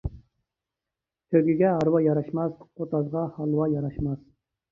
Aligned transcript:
تۆگىگە 1.33 1.73
ھارۋا 1.75 2.01
ياراشماس، 2.05 2.55
قوتازغا 2.81 3.27
ھالۋا 3.37 3.67
ياراشماس. 3.77 4.27